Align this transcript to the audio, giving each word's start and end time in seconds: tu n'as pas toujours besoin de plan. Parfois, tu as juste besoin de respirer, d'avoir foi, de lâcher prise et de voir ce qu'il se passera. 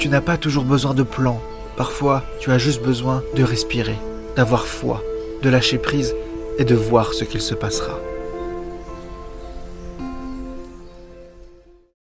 tu 0.00 0.08
n'as 0.08 0.22
pas 0.22 0.38
toujours 0.38 0.64
besoin 0.64 0.94
de 0.94 1.02
plan. 1.02 1.42
Parfois, 1.76 2.24
tu 2.40 2.50
as 2.50 2.56
juste 2.56 2.82
besoin 2.82 3.22
de 3.36 3.44
respirer, 3.44 3.98
d'avoir 4.34 4.66
foi, 4.66 5.04
de 5.42 5.50
lâcher 5.50 5.76
prise 5.76 6.14
et 6.58 6.64
de 6.64 6.74
voir 6.74 7.12
ce 7.12 7.24
qu'il 7.24 7.42
se 7.42 7.54
passera. 7.54 8.00